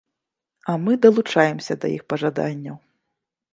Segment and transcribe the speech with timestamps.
[0.71, 2.77] А мы далучаемся да іх пажаданняў!